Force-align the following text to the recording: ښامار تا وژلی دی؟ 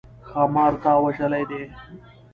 ښامار 0.29 0.73
تا 0.83 0.93
وژلی 1.03 1.43
دی؟ 1.49 1.63